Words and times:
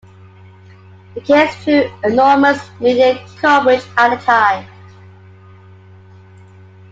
The 1.13 1.21
case 1.21 1.63
drew 1.63 1.83
enormous 2.03 2.71
media 2.79 3.23
coverage 3.39 3.85
at 3.97 4.17
the 4.17 4.25
time. 4.25 4.67